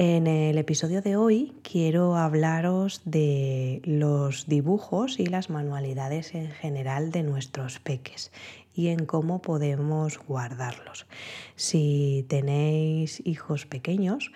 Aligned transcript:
En 0.00 0.28
el 0.28 0.58
episodio 0.58 1.02
de 1.02 1.16
hoy 1.16 1.54
quiero 1.64 2.14
hablaros 2.14 3.02
de 3.04 3.82
los 3.84 4.46
dibujos 4.46 5.18
y 5.18 5.26
las 5.26 5.50
manualidades 5.50 6.36
en 6.36 6.52
general 6.52 7.10
de 7.10 7.24
nuestros 7.24 7.80
peques 7.80 8.30
y 8.72 8.90
en 8.90 9.06
cómo 9.06 9.42
podemos 9.42 10.18
guardarlos. 10.18 11.08
Si 11.56 12.24
tenéis 12.28 13.20
hijos 13.26 13.66
pequeños, 13.66 14.30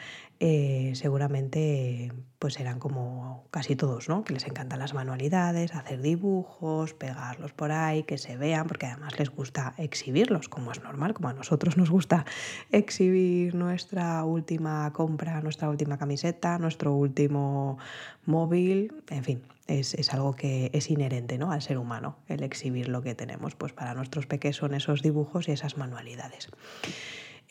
eh, 0.44 0.90
seguramente 0.96 2.12
pues 2.40 2.54
serán 2.54 2.80
como 2.80 3.46
casi 3.52 3.76
todos, 3.76 4.08
¿no? 4.08 4.24
Que 4.24 4.32
les 4.32 4.44
encantan 4.44 4.80
las 4.80 4.92
manualidades, 4.92 5.72
hacer 5.72 6.02
dibujos, 6.02 6.94
pegarlos 6.94 7.52
por 7.52 7.70
ahí, 7.70 8.02
que 8.02 8.18
se 8.18 8.36
vean, 8.36 8.66
porque 8.66 8.86
además 8.86 9.16
les 9.20 9.30
gusta 9.30 9.72
exhibirlos, 9.78 10.48
como 10.48 10.72
es 10.72 10.82
normal, 10.82 11.14
como 11.14 11.28
a 11.28 11.32
nosotros 11.32 11.76
nos 11.76 11.90
gusta 11.90 12.24
exhibir 12.72 13.54
nuestra 13.54 14.24
última 14.24 14.92
compra, 14.92 15.40
nuestra 15.42 15.70
última 15.70 15.96
camiseta, 15.96 16.58
nuestro 16.58 16.92
último 16.92 17.78
móvil, 18.26 18.92
en 19.10 19.22
fin, 19.22 19.42
es, 19.68 19.94
es, 19.94 20.12
algo 20.12 20.34
que 20.34 20.72
es 20.72 20.90
inherente 20.90 21.38
¿no? 21.38 21.52
al 21.52 21.62
ser 21.62 21.78
humano, 21.78 22.16
el 22.26 22.42
exhibir 22.42 22.88
lo 22.88 23.02
que 23.02 23.14
tenemos. 23.14 23.54
Pues 23.54 23.72
para 23.72 23.94
nuestros 23.94 24.26
peques 24.26 24.56
son 24.56 24.74
esos 24.74 25.02
dibujos 25.02 25.46
y 25.46 25.52
esas 25.52 25.76
manualidades. 25.76 26.48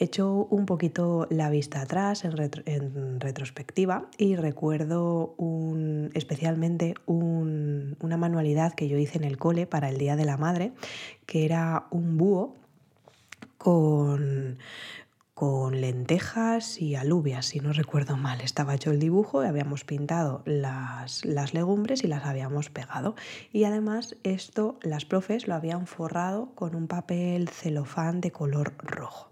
He 0.01 0.05
hecho 0.05 0.47
un 0.49 0.65
poquito 0.65 1.27
la 1.29 1.51
vista 1.51 1.79
atrás 1.79 2.25
en, 2.25 3.19
retrospectiva 3.19 4.07
y 4.17 4.35
recuerdo 4.35 5.35
un, 5.37 6.09
especialmente 6.15 6.95
una 7.05 8.17
manualidad 8.17 8.73
que 8.73 8.87
yo 8.87 8.97
hice 8.97 9.19
en 9.19 9.25
el 9.25 9.37
cole 9.37 9.67
para 9.67 9.89
el 9.89 9.99
Día 9.99 10.15
de 10.15 10.25
la 10.25 10.37
Madre, 10.37 10.73
que 11.27 11.45
era 11.45 11.85
un 11.91 12.17
búho 12.17 12.55
con, 13.59 14.57
con 15.35 15.79
lentejas 15.79 16.81
y 16.81 16.95
alubias, 16.95 17.45
si 17.45 17.59
no 17.59 17.71
recuerdo 17.71 18.17
mal. 18.17 18.41
Estaba 18.41 18.73
hecho 18.73 18.89
el 18.89 18.97
dibujo 18.97 19.43
y 19.43 19.47
habíamos 19.47 19.83
pintado 19.83 20.41
las, 20.45 21.25
las, 21.25 21.53
legumbres 21.53 22.03
y 22.03 22.07
las 22.07 22.25
habíamos 22.25 22.71
pegado. 22.71 23.13
Y 23.53 23.65
además 23.65 24.15
esto 24.23 24.79
las 24.81 25.05
profes 25.05 25.47
lo 25.47 25.53
habían 25.53 25.85
forrado 25.85 26.55
con 26.55 26.73
un 26.73 26.87
papel 26.87 27.49
celofán 27.49 28.19
de 28.19 28.31
color 28.31 28.73
rojo 28.79 29.29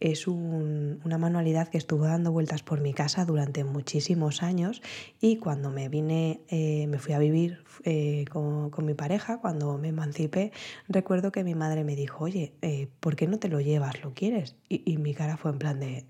es 0.00 0.26
una 0.28 1.18
manualidad 1.18 1.68
que 1.68 1.78
estuvo 1.78 2.04
dando 2.04 2.30
vueltas 2.30 2.62
por 2.62 2.80
mi 2.80 2.94
casa 2.94 3.24
durante 3.24 3.64
muchísimos 3.64 4.42
años 4.42 4.80
y 5.20 5.36
cuando 5.36 5.70
me 5.70 5.88
vine, 5.88 6.40
eh, 6.48 6.86
me 6.86 6.98
fui 6.98 7.14
a 7.14 7.18
vivir 7.18 7.64
eh, 7.84 8.24
con, 8.30 8.70
mi 8.84 8.94
pareja, 8.94 9.38
cuando 9.38 9.76
me 9.78 9.88
emancipé, 9.88 10.52
recuerdo 10.88 11.32
que 11.32 11.42
mi 11.44 11.54
madre 11.54 11.84
me 11.84 11.96
dijo, 11.96 12.24
oye, 12.24 12.52
eh, 12.62 12.88
¿por 13.00 13.16
qué 13.16 13.26
no 13.26 13.38
te 13.38 13.48
lo 13.48 13.60
llevas? 13.60 14.02
¿Lo 14.02 14.14
quieres? 14.14 14.56
Y, 14.68 14.82
y 14.90 14.98
mi 14.98 15.14
cara 15.14 15.36
fue 15.36 15.50
en 15.50 15.58
plan 15.58 15.80
de, 15.80 16.06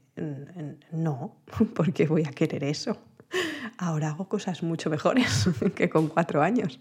no, 0.92 1.36
¿por 1.74 1.92
qué 1.92 2.06
voy 2.06 2.24
a 2.26 2.30
querer 2.30 2.64
eso? 2.64 2.98
Ahora 3.76 4.08
hago 4.08 4.28
cosas 4.28 4.62
mucho 4.62 4.90
mejores 4.90 5.48
que 5.76 5.88
con 5.88 6.08
cuatro 6.08 6.42
años. 6.42 6.80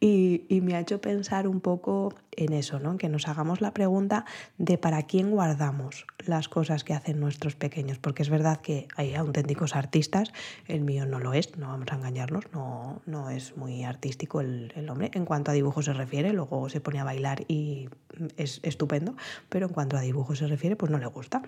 Y, 0.00 0.60
me 0.60 0.74
ha 0.74 0.80
hecho 0.80 1.00
pensar 1.00 1.48
un 1.48 1.60
poco 1.60 2.14
en 2.32 2.52
eso, 2.52 2.78
¿no? 2.78 2.98
que 2.98 3.08
nos 3.08 3.26
hagamos 3.26 3.62
la 3.62 3.72
pregunta 3.72 4.26
de 4.58 4.76
para 4.76 5.02
quién 5.04 5.30
guardamos 5.30 6.06
las 6.26 6.48
cosas 6.48 6.84
que 6.84 6.92
hacen 6.92 7.20
nuestros 7.20 7.54
pequeños, 7.54 7.98
porque 7.98 8.22
es 8.22 8.28
verdad 8.28 8.60
que 8.60 8.86
hay 8.96 9.14
auténticos 9.14 9.74
artistas, 9.74 10.32
el 10.66 10.82
mío 10.82 11.06
no 11.06 11.20
lo 11.20 11.32
es, 11.32 11.56
no 11.56 11.68
vamos 11.68 11.88
a 11.90 11.94
engañarnos, 11.94 12.44
no, 12.52 13.00
no 13.06 13.30
es 13.30 13.56
muy 13.56 13.84
artístico 13.84 14.42
el, 14.42 14.72
el 14.76 14.90
hombre 14.90 15.10
en 15.14 15.24
cuanto 15.24 15.50
a 15.50 15.54
dibujo 15.54 15.80
se 15.80 15.94
refiere, 15.94 16.34
luego 16.34 16.68
se 16.68 16.82
pone 16.82 17.00
a 17.00 17.04
bailar 17.04 17.44
y 17.48 17.88
es 18.36 18.60
estupendo, 18.62 19.16
pero 19.48 19.68
en 19.68 19.72
cuanto 19.72 19.96
a 19.96 20.00
dibujo 20.00 20.34
se 20.34 20.46
refiere, 20.46 20.76
pues 20.76 20.92
no 20.92 20.98
le 20.98 21.06
gusta. 21.06 21.42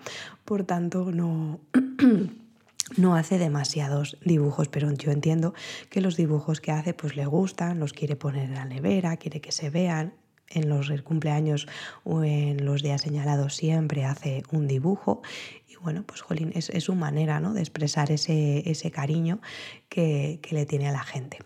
Por 0.45 0.63
tanto, 0.63 1.11
no... 1.11 1.59
no 2.95 3.15
hace 3.15 3.37
demasiados 3.37 4.17
dibujos, 4.23 4.69
pero 4.69 4.91
yo 4.93 5.11
entiendo 5.11 5.53
que 5.89 6.01
los 6.01 6.15
dibujos 6.15 6.61
que 6.61 6.71
hace 6.71 6.93
pues 6.93 7.15
le 7.15 7.25
gustan, 7.25 7.79
los 7.79 7.93
quiere 7.93 8.15
poner 8.15 8.45
en 8.45 8.55
la 8.55 8.65
nevera, 8.65 9.17
quiere 9.17 9.41
que 9.41 9.51
se 9.51 9.69
vean. 9.69 10.13
En 10.49 10.69
los 10.69 10.89
cumpleaños 11.01 11.67
o 12.05 12.23
en 12.23 12.63
los 12.63 12.81
días 12.81 13.01
señalados 13.01 13.53
siempre 13.53 14.05
hace 14.05 14.43
un 14.49 14.65
dibujo 14.65 15.21
y 15.67 15.75
bueno, 15.75 16.03
pues 16.03 16.21
jolín, 16.21 16.51
es, 16.55 16.71
su 16.83 16.95
manera 16.95 17.39
¿no? 17.39 17.53
de 17.53 17.59
expresar 17.59 18.11
ese, 18.11 18.69
ese 18.69 18.89
cariño 18.91 19.41
que, 19.89 20.39
que, 20.41 20.55
le 20.55 20.65
tiene 20.65 20.87
a 20.87 20.91
la 20.91 21.03
gente. 21.03 21.39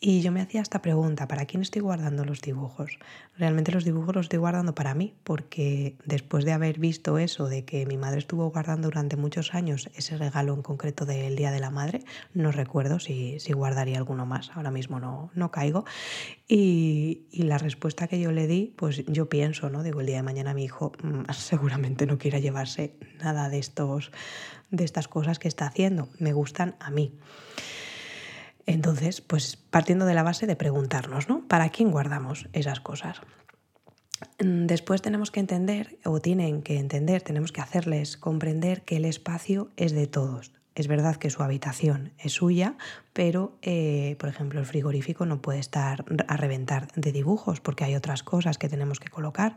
Y 0.00 0.22
yo 0.22 0.32
me 0.32 0.40
hacía 0.40 0.60
esta 0.60 0.82
pregunta, 0.82 1.28
¿para 1.28 1.46
quién 1.46 1.62
estoy 1.62 1.82
guardando 1.82 2.24
los 2.24 2.40
dibujos? 2.40 2.98
Realmente 3.36 3.70
los 3.70 3.84
dibujos 3.84 4.14
los 4.14 4.26
estoy 4.26 4.38
guardando 4.38 4.74
para 4.74 4.94
mí, 4.94 5.14
porque 5.24 5.96
después 6.04 6.44
de 6.44 6.52
haber 6.52 6.78
visto 6.78 7.18
eso, 7.18 7.48
de 7.48 7.64
que 7.64 7.86
mi 7.86 7.96
madre 7.96 8.18
estuvo 8.18 8.50
guardando 8.50 8.88
durante 8.88 9.16
muchos 9.16 9.54
años 9.54 9.88
ese 9.94 10.16
regalo 10.16 10.54
en 10.54 10.62
concreto 10.62 11.06
del 11.06 11.36
Día 11.36 11.50
de 11.50 11.60
la 11.60 11.70
Madre, 11.70 12.02
no 12.34 12.50
recuerdo 12.50 12.98
si, 12.98 13.38
si 13.40 13.52
guardaría 13.52 13.98
alguno 13.98 14.26
más, 14.26 14.50
ahora 14.54 14.70
mismo 14.70 15.00
no, 15.00 15.30
no 15.34 15.50
caigo. 15.50 15.84
Y, 16.48 17.26
y, 17.30 17.44
la 17.44 17.58
respuesta 17.58 18.08
que 18.08 18.20
yo 18.20 18.32
le 18.32 18.46
di, 18.46 18.74
pues 18.76 19.04
yo 19.06 19.28
pienso, 19.28 19.70
¿no? 19.70 19.82
Digo, 19.82 20.00
el 20.00 20.06
día 20.06 20.16
de 20.16 20.22
mañana 20.22 20.54
mi 20.54 20.64
hijo 20.64 20.92
mm, 21.02 21.30
seguramente 21.32 22.06
no 22.06 22.18
quiera 22.18 22.40
llevarse 22.40 22.96
nada 23.20 23.48
de, 23.48 23.59
estos, 23.60 24.10
de 24.70 24.84
estas 24.84 25.06
cosas 25.06 25.38
que 25.38 25.48
está 25.48 25.66
haciendo, 25.66 26.08
me 26.18 26.32
gustan 26.32 26.74
a 26.80 26.90
mí. 26.90 27.14
Entonces, 28.66 29.20
pues 29.20 29.56
partiendo 29.56 30.06
de 30.06 30.14
la 30.14 30.22
base 30.22 30.46
de 30.46 30.56
preguntarnos, 30.56 31.28
¿no? 31.28 31.46
¿Para 31.48 31.70
quién 31.70 31.90
guardamos 31.90 32.48
esas 32.52 32.80
cosas? 32.80 33.20
Después 34.38 35.02
tenemos 35.02 35.30
que 35.30 35.40
entender, 35.40 35.98
o 36.04 36.20
tienen 36.20 36.62
que 36.62 36.78
entender, 36.78 37.22
tenemos 37.22 37.52
que 37.52 37.60
hacerles 37.60 38.16
comprender 38.16 38.82
que 38.82 38.96
el 38.96 39.06
espacio 39.06 39.70
es 39.76 39.92
de 39.92 40.06
todos. 40.06 40.52
Es 40.74 40.88
verdad 40.88 41.16
que 41.16 41.30
su 41.30 41.42
habitación 41.42 42.12
es 42.18 42.32
suya, 42.32 42.76
pero 43.12 43.58
eh, 43.62 44.16
por 44.18 44.28
ejemplo 44.28 44.60
el 44.60 44.66
frigorífico 44.66 45.26
no 45.26 45.42
puede 45.42 45.58
estar 45.58 46.04
a 46.28 46.36
reventar 46.36 46.88
de 46.94 47.10
dibujos 47.12 47.60
porque 47.60 47.84
hay 47.84 47.96
otras 47.96 48.22
cosas 48.22 48.56
que 48.58 48.68
tenemos 48.68 49.00
que 49.00 49.08
colocar. 49.08 49.56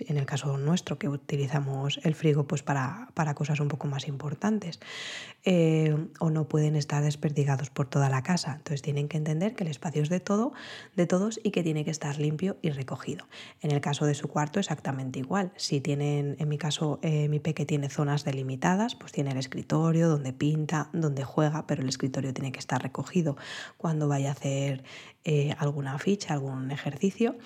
En 0.00 0.16
el 0.16 0.24
caso 0.24 0.56
nuestro 0.56 0.98
que 0.98 1.08
utilizamos 1.08 2.00
el 2.04 2.14
frigo 2.14 2.46
pues 2.46 2.62
para, 2.62 3.08
para 3.14 3.34
cosas 3.34 3.60
un 3.60 3.68
poco 3.68 3.88
más 3.88 4.08
importantes 4.08 4.80
eh, 5.44 5.94
o 6.20 6.30
no 6.30 6.48
pueden 6.48 6.76
estar 6.76 7.02
desperdigados 7.02 7.70
por 7.70 7.88
toda 7.88 8.08
la 8.08 8.22
casa. 8.22 8.52
Entonces 8.52 8.82
tienen 8.82 9.08
que 9.08 9.16
entender 9.16 9.54
que 9.54 9.64
el 9.64 9.70
espacio 9.70 10.02
es 10.02 10.08
de 10.08 10.20
todo, 10.20 10.52
de 10.96 11.06
todos 11.06 11.40
y 11.42 11.50
que 11.50 11.62
tiene 11.62 11.84
que 11.84 11.90
estar 11.90 12.18
limpio 12.18 12.56
y 12.62 12.70
recogido. 12.70 13.26
En 13.60 13.72
el 13.72 13.80
caso 13.80 14.06
de 14.06 14.14
su 14.14 14.28
cuarto 14.28 14.60
exactamente 14.60 15.18
igual. 15.18 15.52
Si 15.56 15.80
tienen, 15.80 16.36
en 16.38 16.48
mi 16.48 16.56
caso 16.56 17.00
eh, 17.02 17.28
mi 17.28 17.40
peque 17.40 17.66
tiene 17.66 17.90
zonas 17.90 18.24
delimitadas, 18.24 18.94
pues 18.94 19.12
tiene 19.12 19.32
el 19.32 19.38
escritorio 19.38 20.08
donde 20.08 20.32
pinta, 20.32 20.88
donde 20.92 21.24
juega, 21.24 21.66
pero 21.66 21.82
el 21.82 21.88
escritorio 21.88 22.32
tiene 22.32 22.52
que 22.52 22.60
estar 22.60 22.80
recogido 22.80 22.91
cogido 22.92 23.36
cuando 23.76 24.08
vaya 24.08 24.28
a 24.28 24.32
hacer 24.32 24.84
eh, 25.24 25.54
alguna 25.58 25.98
ficha, 25.98 26.34
algún 26.34 26.70
ejercicio 26.70 27.36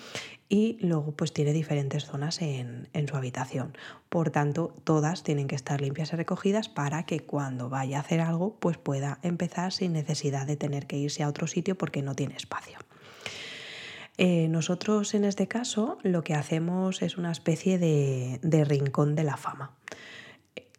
y 0.48 0.78
luego 0.80 1.12
pues 1.12 1.32
tiene 1.32 1.52
diferentes 1.52 2.04
zonas 2.04 2.40
en, 2.40 2.88
su 3.08 3.16
habitación. 3.16 3.76
Por 4.08 4.30
tanto, 4.30 4.74
todas 4.84 5.22
tienen 5.22 5.48
que 5.48 5.54
estar 5.54 5.80
limpias 5.80 6.12
y 6.12 6.16
recogidas 6.16 6.68
para 6.68 7.04
que 7.04 7.20
cuando 7.20 7.68
vaya 7.68 7.98
a 7.98 8.00
hacer 8.00 8.20
algo 8.20 8.56
pues 8.60 8.78
pueda 8.78 9.18
empezar 9.22 9.72
sin 9.72 9.92
necesidad 9.92 10.46
de 10.46 10.56
tener 10.56 10.86
que 10.86 10.98
irse 10.98 11.22
a 11.22 11.28
otro 11.28 11.46
sitio 11.46 11.76
porque 11.76 12.02
no 12.02 12.14
tiene 12.14 12.36
espacio. 12.36 12.78
Eh, 14.18 14.48
nosotros 14.48 15.14
en 15.14 15.24
este 15.24 15.46
caso 15.46 15.98
lo 16.02 16.24
que 16.24 16.34
hacemos 16.34 17.02
es 17.02 17.18
una 17.18 17.32
especie 17.32 17.78
de 17.78 18.64
rincón 18.64 19.14
de 19.14 19.24
la 19.24 19.36
fama 19.36 19.72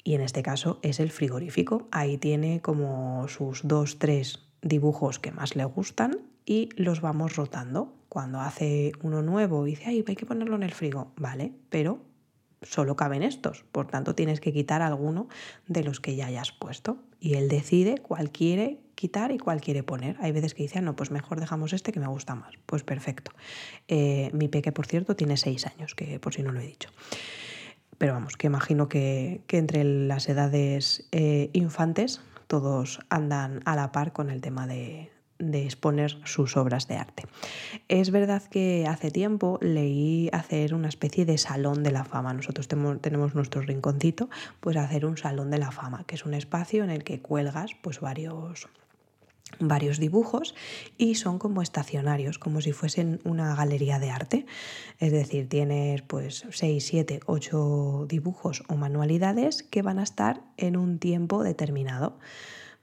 y 0.07 0.15
en 0.15 0.21
este 0.21 0.41
caso 0.41 0.79
es 0.83 1.01
el 1.01 1.11
frigorífico. 1.11 1.89
Ahí 1.91 2.17
tiene 2.17 2.61
como 2.61 3.27
sus 3.27 3.67
dos, 3.67 3.99
tres 3.99 4.46
dibujos 4.61 5.19
que 5.19 5.31
más 5.31 5.55
le 5.55 5.65
gustan 5.65 6.19
y 6.45 6.69
los 6.75 7.01
vamos 7.01 7.35
rotando. 7.35 7.93
Cuando 8.09 8.39
hace 8.39 8.93
uno 9.01 9.21
nuevo 9.21 9.67
y 9.67 9.71
dice, 9.71 9.85
ay, 9.87 10.03
hay 10.07 10.15
que 10.15 10.25
ponerlo 10.25 10.55
en 10.55 10.63
el 10.63 10.73
frigo, 10.73 11.11
vale, 11.17 11.51
pero 11.69 12.01
solo 12.61 12.95
caben 12.95 13.21
estos, 13.21 13.65
por 13.71 13.87
tanto 13.87 14.15
tienes 14.15 14.39
que 14.39 14.51
quitar 14.51 14.81
alguno 14.81 15.27
de 15.67 15.83
los 15.83 15.99
que 15.99 16.15
ya 16.15 16.27
hayas 16.27 16.51
puesto. 16.51 16.97
Y 17.19 17.35
él 17.35 17.49
decide 17.49 17.97
cuál 17.97 18.31
quiere 18.31 18.79
quitar 18.95 19.31
y 19.31 19.37
cuál 19.37 19.61
quiere 19.61 19.83
poner. 19.83 20.17
Hay 20.19 20.31
veces 20.31 20.53
que 20.53 20.63
dicen, 20.63 20.85
no, 20.85 20.95
pues 20.95 21.11
mejor 21.11 21.39
dejamos 21.39 21.73
este 21.73 21.91
que 21.91 21.99
me 21.99 22.07
gusta 22.07 22.35
más. 22.35 22.53
Pues 22.65 22.83
perfecto. 22.83 23.31
Eh, 23.87 24.31
mi 24.33 24.47
peque, 24.47 24.71
por 24.71 24.87
cierto, 24.87 25.15
tiene 25.15 25.37
seis 25.37 25.65
años, 25.67 25.95
que 25.95 26.19
por 26.19 26.33
si 26.33 26.43
no 26.43 26.51
lo 26.51 26.59
he 26.59 26.65
dicho. 26.65 26.89
Pero 27.97 28.13
vamos, 28.13 28.37
que 28.37 28.47
imagino 28.47 28.89
que, 28.89 29.41
entre 29.49 29.83
las 29.83 30.29
edades 30.29 31.07
eh, 31.11 31.49
infantes 31.53 32.21
todos 32.47 32.99
andan 33.09 33.61
a 33.65 33.75
la 33.75 33.91
par 33.91 34.13
con 34.13 34.29
el 34.29 34.41
tema 34.41 34.67
de, 34.67 35.11
exponer 35.39 36.17
sus 36.25 36.57
obras 36.57 36.87
de 36.87 36.95
arte. 36.95 37.23
Es 37.89 38.09
verdad 38.09 38.41
que 38.41 38.87
hace 38.87 39.11
tiempo 39.11 39.59
leí 39.61 40.29
hacer 40.33 40.73
una 40.73 40.87
especie 40.87 41.25
de 41.25 41.37
salón 41.37 41.83
de 41.83 41.91
la 41.91 42.05
fama. 42.05 42.33
Nosotros 42.33 42.67
tenemos 42.67 43.35
nuestro 43.35 43.61
rinconcito, 43.61 44.29
pues 44.59 44.77
hacer 44.77 45.05
un 45.05 45.17
salón 45.17 45.51
de 45.51 45.59
la 45.59 45.69
fama, 45.69 46.05
que 46.07 46.15
es 46.15 46.25
un 46.25 46.33
espacio 46.33 46.83
en 46.83 46.89
el 46.89 47.03
que 47.03 47.21
cuelgas 47.21 47.71
pues 47.83 47.99
varios 47.99 48.67
varios 49.59 49.99
dibujos 49.99 50.55
y 50.97 51.15
son 51.15 51.39
como 51.39 51.61
estacionarios, 51.61 52.39
como 52.39 52.61
si 52.61 52.71
fuesen 52.71 53.19
una 53.23 53.55
galería 53.55 53.99
de 53.99 54.11
arte. 54.11 54.45
Es 54.99 55.11
decir, 55.11 55.49
tienes 55.49 56.01
pues 56.01 56.45
6, 56.49 56.85
7, 56.85 57.19
8 57.25 58.05
dibujos 58.07 58.63
o 58.67 58.75
manualidades 58.75 59.63
que 59.63 59.81
van 59.81 59.99
a 59.99 60.03
estar 60.03 60.41
en 60.57 60.77
un 60.77 60.99
tiempo 60.99 61.43
determinado. 61.43 62.17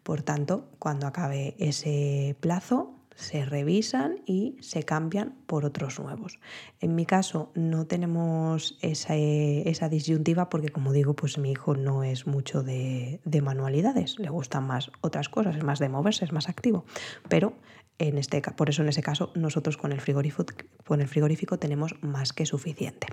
Por 0.02 0.22
tanto, 0.22 0.68
cuando 0.78 1.06
acabe 1.06 1.54
ese 1.58 2.36
plazo, 2.40 2.94
se 3.14 3.44
revisan 3.44 4.20
y 4.26 4.56
se 4.60 4.82
cambian 4.82 5.34
por 5.46 5.64
otros 5.64 5.98
nuevos. 6.00 6.38
En 6.80 6.94
mi 6.94 7.06
caso 7.06 7.50
no 7.54 7.86
tenemos 7.86 8.76
esa, 8.80 9.16
esa 9.16 9.88
disyuntiva 9.88 10.48
porque 10.48 10.70
como 10.70 10.92
digo, 10.92 11.14
pues 11.14 11.38
mi 11.38 11.52
hijo 11.52 11.74
no 11.76 12.02
es 12.04 12.26
mucho 12.26 12.62
de, 12.62 13.20
de, 13.24 13.40
manualidades, 13.40 14.18
le 14.18 14.30
gustan 14.30 14.66
más 14.66 14.90
otras 15.00 15.28
cosas, 15.28 15.56
es 15.56 15.64
más 15.64 15.78
de 15.78 15.88
moverse, 15.88 16.24
es 16.24 16.32
más 16.32 16.48
activo. 16.48 16.84
Pero 17.28 17.54
en 17.98 18.18
este, 18.18 18.40
por 18.42 18.70
eso 18.70 18.82
en 18.82 18.88
ese 18.88 19.02
caso 19.02 19.30
nosotros 19.34 19.76
con 19.76 19.92
el 19.92 20.00
frigorífico, 20.00 20.54
con 20.86 21.00
el 21.00 21.08
frigorífico 21.08 21.58
tenemos 21.58 21.94
más 22.02 22.32
que 22.32 22.46
suficiente. 22.46 23.06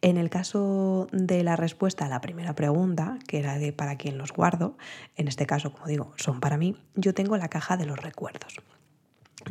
En 0.00 0.16
el 0.16 0.30
caso 0.30 1.08
de 1.10 1.42
la 1.42 1.56
respuesta 1.56 2.06
a 2.06 2.08
la 2.08 2.20
primera 2.20 2.54
pregunta, 2.54 3.18
que 3.26 3.40
era 3.40 3.58
de 3.58 3.72
para 3.72 3.96
quién 3.96 4.16
los 4.16 4.32
guardo, 4.32 4.76
en 5.16 5.26
este 5.26 5.44
caso, 5.44 5.72
como 5.72 5.86
digo, 5.86 6.12
son 6.16 6.38
para 6.38 6.56
mí, 6.56 6.76
yo 6.94 7.14
tengo 7.14 7.36
la 7.36 7.48
caja 7.48 7.76
de 7.76 7.86
los 7.86 7.98
recuerdos. 7.98 8.60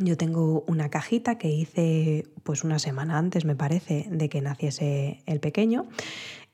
Yo 0.00 0.16
tengo 0.16 0.64
una 0.66 0.90
cajita 0.90 1.38
que 1.38 1.48
hice 1.48 2.26
pues 2.44 2.64
una 2.64 2.78
semana 2.78 3.18
antes, 3.18 3.44
me 3.44 3.56
parece, 3.56 4.06
de 4.10 4.28
que 4.28 4.40
naciese 4.40 5.22
el 5.26 5.40
pequeño 5.40 5.88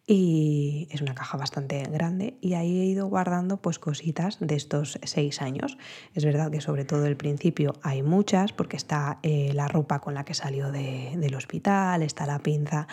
y 0.07 0.87
es 0.91 1.01
una 1.01 1.15
caja 1.15 1.39
bastante 1.39 1.83
grande 1.85 2.37
y 2.43 2.55
ahí 2.55 2.81
he 2.81 2.85
ido 2.85 3.07
guardando 3.07 3.57
pues 3.57 3.79
cositas 3.79 4.37
de 4.39 4.55
estos 4.55 4.99
seis 5.03 5.41
años. 5.41 5.79
Es 6.15 6.25
verdad 6.25 6.51
que 6.51 6.61
sobre 6.61 6.85
todo 6.85 7.07
el 7.07 7.17
principio 7.17 7.75
hay 7.83 8.03
muchas 8.03 8.53
porque 8.53 8.77
está 8.77 9.19
eh, 9.23 9.53
la 9.55 9.67
ropa 9.67 10.01
con 10.01 10.15
la 10.15 10.25
que 10.25 10.35
salió 10.35 10.71
del 10.71 11.35
hospital, 11.35 12.03
está 12.03 12.27
la 12.27 12.39
pinza 12.39 12.87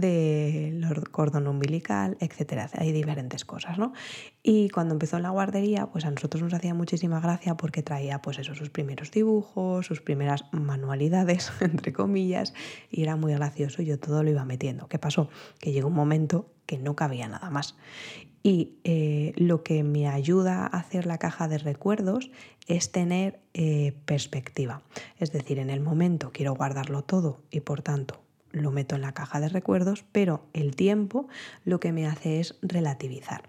del 0.00 0.84
cordón 1.10 1.46
umbilical, 1.46 2.16
etcétera. 2.20 2.70
Hay 2.74 2.92
diferentes 2.92 3.44
cosas, 3.44 3.78
¿no? 3.78 3.92
Y 4.42 4.68
cuando 4.70 4.94
empezó 4.94 5.16
en 5.16 5.24
la 5.24 5.30
guardería, 5.30 5.86
pues 5.86 6.04
a 6.04 6.10
nosotros 6.10 6.42
nos 6.42 6.54
hacía 6.54 6.74
muchísima 6.74 7.20
gracia 7.20 7.56
porque 7.56 7.82
traía 7.82 8.22
pues 8.22 8.38
eso, 8.38 8.54
sus 8.54 8.70
primeros 8.70 9.10
dibujos, 9.10 9.86
sus 9.86 10.00
primeras 10.00 10.44
manualidades, 10.52 11.52
entre 11.60 11.92
comillas, 11.92 12.54
y 12.90 13.02
era 13.02 13.16
muy 13.16 13.34
gracioso 13.34 13.82
y 13.82 13.86
yo 13.86 13.98
todo 13.98 14.22
lo 14.22 14.30
iba 14.30 14.44
metiendo. 14.44 14.88
¿Qué 14.88 14.98
pasó? 14.98 15.28
Que 15.58 15.72
llegó 15.72 15.88
un 15.88 15.94
momento 15.94 16.50
que 16.66 16.78
no 16.78 16.96
cabía 16.96 17.28
nada 17.28 17.50
más. 17.50 17.76
Y 18.42 18.78
eh, 18.84 19.32
lo 19.36 19.64
que 19.64 19.82
me 19.82 20.08
ayuda 20.08 20.62
a 20.62 20.66
hacer 20.66 21.06
la 21.06 21.18
caja 21.18 21.48
de 21.48 21.58
recuerdos 21.58 22.30
es 22.68 22.92
tener 22.92 23.40
eh, 23.54 23.96
perspectiva. 24.04 24.82
Es 25.18 25.32
decir, 25.32 25.58
en 25.58 25.70
el 25.70 25.80
momento 25.80 26.30
quiero 26.32 26.54
guardarlo 26.54 27.02
todo 27.02 27.42
y 27.50 27.60
por 27.60 27.82
tanto 27.82 28.25
lo 28.62 28.70
meto 28.70 28.94
en 28.96 29.02
la 29.02 29.12
caja 29.12 29.40
de 29.40 29.48
recuerdos, 29.48 30.04
pero 30.12 30.46
el 30.52 30.76
tiempo 30.76 31.28
lo 31.64 31.80
que 31.80 31.92
me 31.92 32.06
hace 32.06 32.40
es 32.40 32.56
relativizar. 32.62 33.48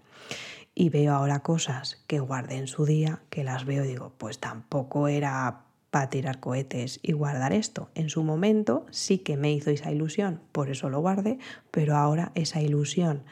Y 0.74 0.90
veo 0.90 1.14
ahora 1.14 1.40
cosas 1.40 2.04
que 2.06 2.20
guardé 2.20 2.56
en 2.56 2.68
su 2.68 2.84
día, 2.84 3.20
que 3.30 3.44
las 3.44 3.64
veo 3.64 3.84
y 3.84 3.88
digo, 3.88 4.12
pues 4.18 4.38
tampoco 4.38 5.08
era 5.08 5.62
para 5.90 6.10
tirar 6.10 6.38
cohetes 6.38 7.00
y 7.02 7.12
guardar 7.12 7.52
esto. 7.52 7.90
En 7.94 8.10
su 8.10 8.22
momento 8.22 8.86
sí 8.90 9.18
que 9.18 9.36
me 9.36 9.52
hizo 9.52 9.70
esa 9.70 9.90
ilusión, 9.90 10.40
por 10.52 10.70
eso 10.70 10.90
lo 10.90 11.00
guardé, 11.00 11.38
pero 11.70 11.96
ahora 11.96 12.30
esa 12.34 12.60
ilusión 12.60 13.24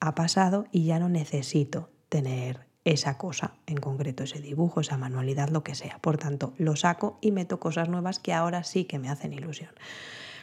ha 0.00 0.14
pasado 0.14 0.66
y 0.72 0.84
ya 0.84 0.98
no 0.98 1.08
necesito 1.08 1.88
tener 2.08 2.66
esa 2.84 3.16
cosa, 3.16 3.54
en 3.66 3.76
concreto 3.76 4.24
ese 4.24 4.40
dibujo, 4.40 4.80
esa 4.80 4.98
manualidad, 4.98 5.48
lo 5.50 5.62
que 5.62 5.76
sea. 5.76 5.98
Por 6.00 6.18
tanto, 6.18 6.52
lo 6.58 6.74
saco 6.74 7.18
y 7.20 7.30
meto 7.30 7.60
cosas 7.60 7.88
nuevas 7.88 8.18
que 8.18 8.32
ahora 8.32 8.64
sí 8.64 8.84
que 8.84 8.98
me 8.98 9.08
hacen 9.08 9.32
ilusión. 9.32 9.70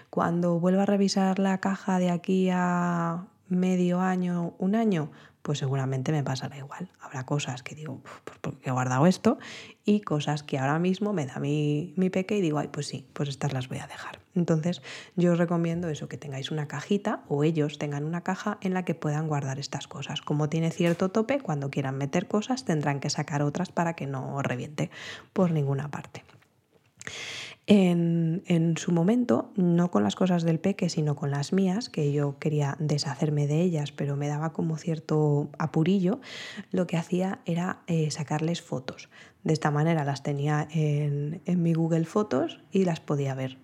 Cuando 0.10 0.60
vuelva 0.60 0.84
a 0.84 0.86
revisar 0.86 1.40
la 1.40 1.60
caja 1.60 2.00
de 2.00 2.10
aquí 2.10 2.50
a 2.52 3.28
medio 3.48 4.00
año, 4.00 4.54
un 4.58 4.76
año, 4.76 5.12
pues 5.42 5.60
seguramente 5.60 6.12
me 6.12 6.24
pasará 6.24 6.58
igual. 6.58 6.92
Habrá 7.00 7.26
cosas 7.26 7.64
que 7.64 7.76
digo, 7.76 8.02
pues 8.24 8.38
porque 8.42 8.70
he 8.70 8.72
guardado 8.72 9.08
esto, 9.08 9.40
y 9.86 10.02
cosas 10.02 10.44
que 10.44 10.60
ahora 10.60 10.80
mismo 10.80 11.14
me 11.14 11.26
da 11.26 11.40
mi, 11.40 11.94
mi 11.96 12.10
peque 12.10 12.38
y 12.38 12.42
digo, 12.42 12.60
ay, 12.60 12.68
pues 12.68 12.88
sí, 12.88 13.08
pues 13.14 13.30
estas 13.30 13.54
las 13.54 13.70
voy 13.70 13.80
a 13.80 13.88
dejar. 13.88 14.20
Entonces, 14.36 14.82
yo 15.16 15.34
os 15.34 15.38
recomiendo 15.38 15.90
eso, 15.90 16.08
que 16.08 16.18
tengáis 16.18 16.52
una 16.52 16.68
cajita 16.68 17.24
o 17.28 17.44
ellos 17.44 17.78
tengan 17.78 18.04
una 18.04 18.22
caja 18.22 18.58
en 18.62 18.74
la 18.74 18.86
que 18.86 18.96
puedan 18.96 19.28
guardar 19.28 19.60
estas 19.60 19.88
cosas. 19.88 20.22
Como 20.22 20.50
tiene 20.50 20.72
cierto 20.72 21.10
tope, 21.10 21.40
cuando 21.40 21.72
quieran 21.72 21.98
meter 21.98 22.28
cosas 22.28 22.66
tendrán 22.66 23.00
que 23.00 23.10
sacar 23.10 23.42
otras 23.42 23.72
para 23.72 23.96
que 23.96 24.06
no 24.06 24.42
reviente 24.42 24.92
por 25.34 25.52
ninguna 25.52 25.90
parte. 25.90 26.24
En, 27.72 28.74
su 28.78 28.92
momento, 28.92 29.52
no 29.56 29.92
con 29.92 30.02
las 30.02 30.16
cosas 30.16 30.42
del 30.42 30.60
peque, 30.60 30.90
sino 30.90 31.16
con 31.16 31.30
las 31.30 31.54
mías, 31.54 31.90
que 31.90 32.12
yo 32.12 32.40
quería 32.40 32.76
deshacerme 32.80 33.46
de 33.46 33.62
ellas, 33.62 33.92
pero 33.92 34.16
me 34.16 34.28
daba 34.28 34.54
como 34.54 34.76
cierto 34.78 35.50
apurillo, 35.60 36.20
lo 36.72 36.88
que 36.88 36.98
hacía 36.98 37.42
era 37.46 37.84
eh, 37.86 38.10
sacarles 38.10 38.64
fotos. 38.64 39.10
De 39.44 39.54
esta 39.54 39.70
manera 39.70 40.04
las 40.04 40.24
tenía 40.24 40.68
en, 40.72 41.42
en 41.46 41.62
mi 41.62 41.74
Google 41.74 42.06
Fotos 42.06 42.60
y 42.72 42.86
las 42.86 43.02
podía 43.02 43.36
ver. 43.36 43.60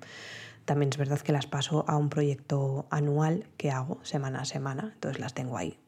También 0.65 0.89
es 0.91 0.97
verdad 0.97 1.19
que 1.21 1.31
las 1.31 1.47
paso 1.47 1.83
a 1.87 1.97
un 1.97 2.09
proyecto 2.09 2.85
anual 2.91 3.47
que 3.57 3.71
hago 3.71 3.99
semana 4.03 4.41
a 4.41 4.45
semana, 4.45 4.91
entonces 4.93 5.19
las 5.19 5.33
tengo 5.33 5.57
ahí 5.57 5.79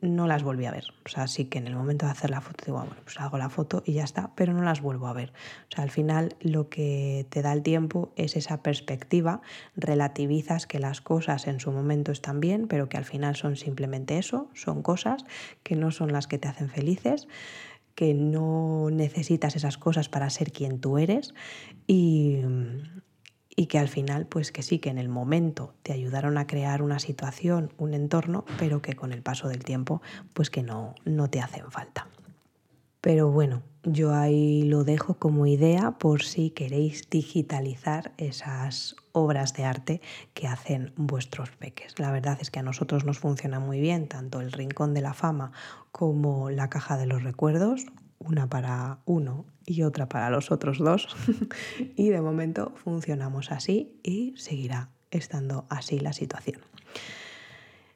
no 0.00 0.26
las 0.26 0.42
volví 0.42 0.66
a 0.66 0.70
ver. 0.70 0.84
O 1.04 1.08
sea, 1.08 1.26
que 1.26 1.58
en 1.58 1.66
el 1.66 1.74
momento 1.74 2.06
de 2.06 2.12
hacer 2.12 2.30
la 2.30 2.40
foto 2.40 2.64
digo, 2.64 2.78
ah, 2.78 2.84
bueno, 2.84 3.00
pues 3.04 3.18
hago 3.20 3.38
la 3.38 3.48
foto 3.48 3.82
y 3.84 3.94
ya 3.94 4.04
está, 4.04 4.32
pero 4.34 4.52
no 4.52 4.62
las 4.62 4.80
vuelvo 4.80 5.06
a 5.06 5.12
ver. 5.12 5.32
O 5.70 5.74
sea, 5.74 5.84
al 5.84 5.90
final 5.90 6.36
lo 6.40 6.68
que 6.68 7.26
te 7.30 7.42
da 7.42 7.52
el 7.52 7.62
tiempo 7.62 8.12
es 8.16 8.36
esa 8.36 8.62
perspectiva, 8.62 9.40
relativizas 9.76 10.66
que 10.66 10.78
las 10.78 11.00
cosas 11.00 11.46
en 11.46 11.60
su 11.60 11.72
momento 11.72 12.12
están 12.12 12.40
bien, 12.40 12.68
pero 12.68 12.88
que 12.88 12.96
al 12.96 13.04
final 13.04 13.36
son 13.36 13.56
simplemente 13.56 14.18
eso, 14.18 14.48
son 14.54 14.82
cosas 14.82 15.24
que 15.62 15.76
no 15.76 15.90
son 15.90 16.12
las 16.12 16.26
que 16.26 16.38
te 16.38 16.48
hacen 16.48 16.68
felices 16.68 17.28
que 17.94 18.14
no 18.14 18.90
necesitas 18.92 19.56
esas 19.56 19.76
cosas 19.76 20.08
para 20.08 20.30
ser 20.30 20.52
quien 20.52 20.78
tú 20.78 20.98
eres 20.98 21.34
y, 21.88 22.42
y 23.58 23.66
que 23.66 23.80
al 23.80 23.88
final, 23.88 24.24
pues 24.26 24.52
que 24.52 24.62
sí, 24.62 24.78
que 24.78 24.88
en 24.88 24.98
el 24.98 25.08
momento 25.08 25.74
te 25.82 25.92
ayudaron 25.92 26.38
a 26.38 26.46
crear 26.46 26.80
una 26.80 27.00
situación, 27.00 27.72
un 27.76 27.92
entorno, 27.92 28.44
pero 28.56 28.80
que 28.82 28.94
con 28.94 29.12
el 29.12 29.20
paso 29.20 29.48
del 29.48 29.64
tiempo, 29.64 30.00
pues 30.32 30.48
que 30.48 30.62
no, 30.62 30.94
no 31.04 31.28
te 31.28 31.40
hacen 31.40 31.68
falta. 31.68 32.06
Pero 33.00 33.32
bueno, 33.32 33.64
yo 33.82 34.14
ahí 34.14 34.62
lo 34.62 34.84
dejo 34.84 35.14
como 35.14 35.44
idea 35.44 35.90
por 35.98 36.22
si 36.22 36.50
queréis 36.50 37.10
digitalizar 37.10 38.12
esas 38.16 38.94
obras 39.10 39.54
de 39.54 39.64
arte 39.64 40.00
que 40.34 40.46
hacen 40.46 40.92
vuestros 40.94 41.50
peques. 41.50 41.98
La 41.98 42.12
verdad 42.12 42.38
es 42.40 42.52
que 42.52 42.60
a 42.60 42.62
nosotros 42.62 43.04
nos 43.04 43.18
funciona 43.18 43.58
muy 43.58 43.80
bien 43.80 44.06
tanto 44.06 44.40
el 44.40 44.52
Rincón 44.52 44.94
de 44.94 45.00
la 45.00 45.14
Fama 45.14 45.50
como 45.90 46.48
la 46.50 46.70
Caja 46.70 46.96
de 46.96 47.06
los 47.06 47.24
Recuerdos, 47.24 47.86
una 48.18 48.48
para 48.48 48.98
uno 49.04 49.46
y 49.64 49.82
otra 49.82 50.08
para 50.08 50.30
los 50.30 50.50
otros 50.50 50.78
dos. 50.78 51.08
y 51.96 52.08
de 52.08 52.20
momento 52.20 52.72
funcionamos 52.76 53.52
así 53.52 54.00
y 54.02 54.34
seguirá 54.36 54.90
estando 55.10 55.66
así 55.68 55.98
la 55.98 56.12
situación. 56.12 56.60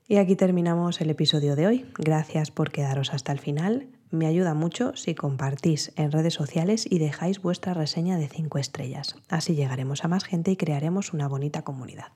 Y 0.08 0.16
aquí 0.16 0.36
terminamos 0.36 1.00
el 1.00 1.10
episodio 1.10 1.56
de 1.56 1.66
hoy. 1.66 1.86
Gracias 1.98 2.50
por 2.50 2.70
quedaros 2.70 3.14
hasta 3.14 3.32
el 3.32 3.38
final. 3.38 3.88
Me 4.12 4.26
ayuda 4.26 4.52
mucho 4.52 4.94
si 4.94 5.14
compartís 5.14 5.90
en 5.96 6.12
redes 6.12 6.34
sociales 6.34 6.86
y 6.88 6.98
dejáis 6.98 7.40
vuestra 7.40 7.72
reseña 7.72 8.18
de 8.18 8.28
5 8.28 8.58
estrellas. 8.58 9.16
Así 9.30 9.54
llegaremos 9.54 10.04
a 10.04 10.08
más 10.08 10.24
gente 10.24 10.50
y 10.50 10.56
crearemos 10.56 11.14
una 11.14 11.28
bonita 11.28 11.62
comunidad. 11.62 12.08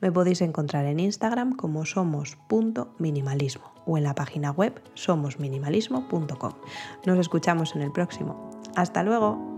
Me 0.00 0.10
podéis 0.10 0.40
encontrar 0.40 0.86
en 0.86 0.98
Instagram 0.98 1.54
como 1.54 1.84
somos.minimalismo 1.84 3.70
o 3.84 3.98
en 3.98 4.04
la 4.04 4.14
página 4.14 4.50
web 4.50 4.82
somosminimalismo.com. 4.94 6.52
Nos 7.04 7.18
escuchamos 7.18 7.76
en 7.76 7.82
el 7.82 7.92
próximo. 7.92 8.50
Hasta 8.74 9.02
luego. 9.02 9.51